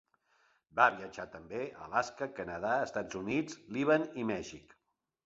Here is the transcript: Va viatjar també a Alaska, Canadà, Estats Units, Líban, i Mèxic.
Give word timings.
Va 0.77 0.85
viatjar 0.93 1.25
també 1.35 1.59
a 1.79 1.83
Alaska, 1.87 2.29
Canadà, 2.39 2.71
Estats 2.87 3.19
Units, 3.21 3.59
Líban, 3.77 4.09
i 4.23 4.27
Mèxic. 4.31 4.75